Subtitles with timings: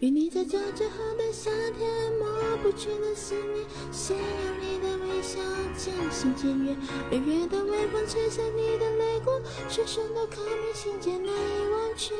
[0.00, 2.28] 与你在这最后的夏天，抹
[2.62, 4.22] 不去的思念，想要
[4.60, 5.40] 你的微笑
[5.76, 6.76] 渐行渐远，
[7.10, 12.14] 六月的微风吹散你的泪光，深深的刻铭心间难以忘却，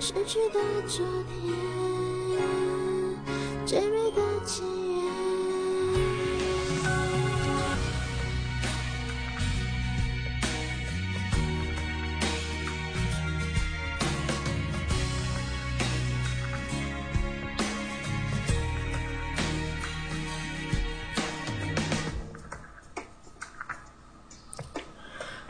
[0.00, 1.54] 失去的昨天，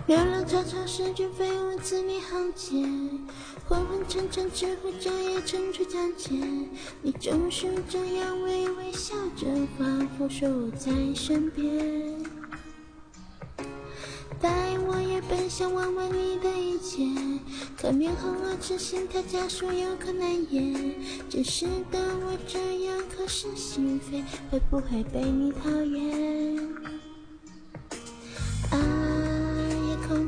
[0.08, 2.82] 流浪潮潮，诗句飞舞，字里行间，
[3.68, 6.34] 昏昏沉沉，知乎者也层出讲解。
[7.02, 9.46] 你总是这样微微笑着，
[9.78, 12.20] 仿佛说我在身边。
[14.40, 17.06] 答应我也本想问问你的一切，
[17.80, 20.96] 可面红耳赤，心跳加速，有口难言。
[21.30, 26.68] 真实的我这样，可是心扉会不会被你讨厌？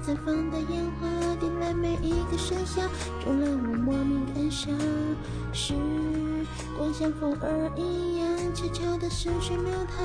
[0.07, 1.09] 绽放的烟花，
[1.41, 2.83] 点亮每一个盛夏，
[3.25, 4.71] 中了我莫名感伤。
[5.51, 5.73] 时
[6.77, 10.05] 光像风儿一样，悄悄地似水流淌。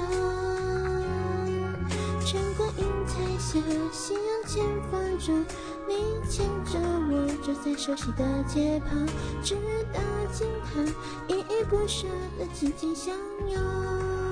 [2.25, 3.59] 晨光映彩霞，
[3.91, 5.43] 夕阳前方中，
[5.85, 5.95] 你
[6.29, 9.05] 牵着我走在熟悉的街旁，
[9.43, 9.55] 直
[9.91, 9.99] 到
[10.31, 10.81] 尽头，
[11.27, 13.13] 依依不舍的紧紧相
[13.49, 14.28] 拥。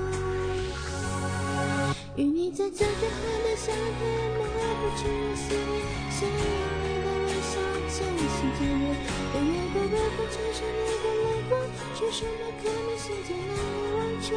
[2.18, 4.02] 与你在这最后的夏天，
[4.34, 6.42] 抹不去的思念，先用
[6.82, 7.62] 你的微笑
[7.94, 8.90] 渐行渐远。
[9.38, 11.62] 六月的微风吹散你的泪光，
[11.94, 14.34] 深深的刻铭心间难以忘却。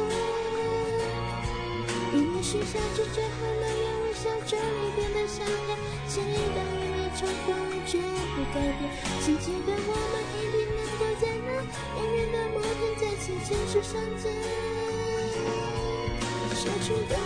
[2.13, 5.73] 与你许下这最后的愿，微笑着离别的夏天，
[6.07, 6.21] 期
[6.53, 7.49] 待与你重逢，
[7.87, 8.93] 绝不改变。
[9.25, 11.49] 请记得我们一定能够在那
[11.97, 14.29] 遥远的某天再次牵手相见。
[16.53, 17.17] 消失去的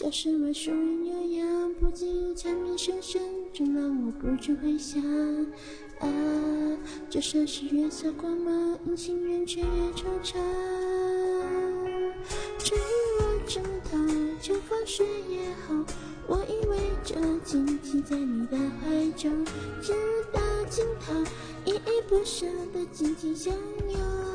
[0.00, 3.20] 教室外树影悠扬，不经意蝉鸣声声，
[3.52, 4.98] 总让我不禁回想。
[5.98, 6.08] 啊，
[7.10, 10.38] 就算是月色光芒，阴晴圆缺也惆怅。
[12.56, 12.78] 至于
[13.18, 13.60] 我知
[13.92, 13.98] 道，
[14.40, 15.74] 秋风雪夜后，
[16.26, 19.44] 我依偎着，紧紧在你的怀中，
[19.82, 19.92] 直
[20.32, 20.40] 到。
[20.70, 21.12] 尽头，
[21.66, 24.29] 依依不舍的紧紧相拥。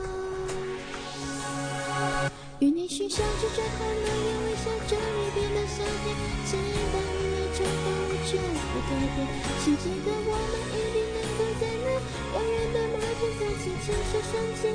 [2.65, 6.17] 与你许下这最后诺言，微笑着离别的夏天，
[6.49, 6.57] 期
[6.91, 7.85] 待与你重逢，
[8.25, 9.17] 绝不改变。
[9.63, 11.85] 请记得，我们一定能够在那
[12.33, 14.73] 遥远的某天再次牵手相见。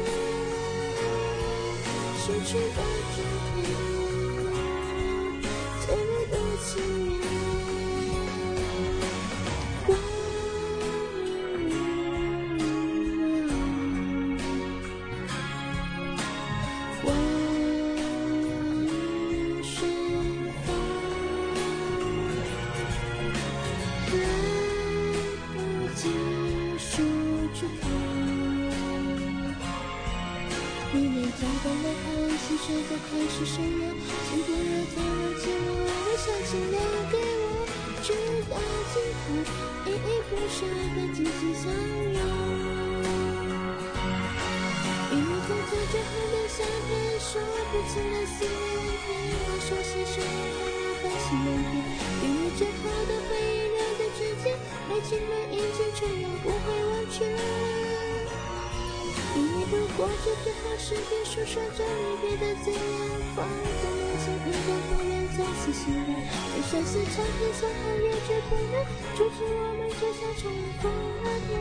[2.23, 4.10] 失去的昨天，
[33.41, 33.89] 的开始深远，
[34.29, 34.57] 请不要
[34.93, 35.73] 再忘记我，
[36.05, 36.77] 微笑请留
[37.11, 37.65] 给我，
[38.03, 38.13] 直
[38.51, 38.53] 到
[38.93, 39.33] 尽头，
[39.87, 42.21] 依依不舍的紧紧相拥。
[45.11, 47.41] 与你在这最后的夏天，说
[47.73, 49.09] 不清的思念，听
[49.41, 51.73] 我说细说还要繁星满天。
[52.21, 52.79] 与你最后
[53.09, 54.53] 的回忆留在指尖，
[54.91, 57.80] 爱情满眼睛却永不会忘却。
[59.71, 62.81] 度过这最后时间，诉说着离别的字眼，
[63.37, 66.27] 放纵年轻，一个不愿再次醒来。
[66.51, 68.83] 就算是长天相海，也绝不能
[69.15, 70.51] 阻止我们就像重
[70.83, 70.91] 逢
[71.23, 71.55] 那天。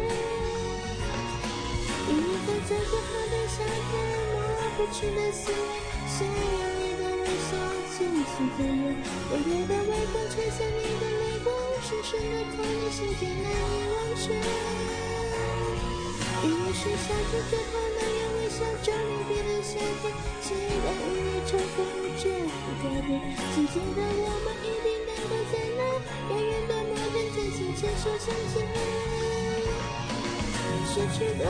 [2.09, 3.93] 与你在这最后的夏天，
[4.33, 5.69] 抹不去的思念，
[6.09, 6.41] 先用
[6.81, 7.53] 你的微笑
[7.93, 8.89] 轻轻点燃。
[9.29, 11.53] 六月的微风吹散你的泪光，
[11.85, 14.33] 深深的刻铭心间难以忘却。
[16.41, 17.77] 与你许下这最后
[18.59, 20.11] 想，着离别的夏天，
[20.43, 20.51] 期
[20.83, 21.87] 待与你重逢，
[22.19, 23.09] 绝不改变。
[23.55, 25.81] 请记得，我们一定能够在那
[26.27, 28.67] 遥远的某天再次牵手相见。
[30.91, 31.45] 失去的